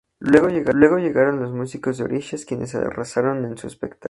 [0.19, 0.49] Luego
[0.97, 3.99] llegaron los músicos de Orishas quienes arrasaron en su espectáculo.